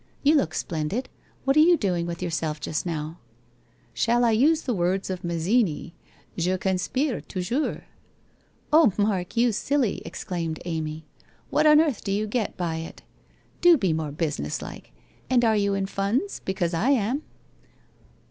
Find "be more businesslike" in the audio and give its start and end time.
13.77-14.91